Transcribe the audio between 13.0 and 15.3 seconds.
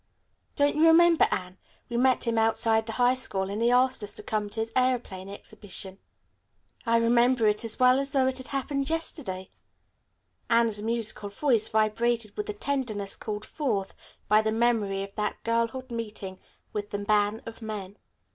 called forth by the memory of